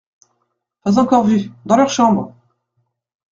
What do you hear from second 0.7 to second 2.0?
Pas encore vus!… dans leurs